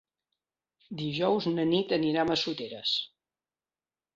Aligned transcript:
Dijous 1.01 1.47
na 1.57 1.65
Nit 1.73 1.93
anirà 1.99 2.25
a 2.25 2.29
Massoteres. 2.31 2.99